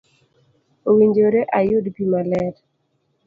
[0.89, 2.53] owinjore ayud pi maler.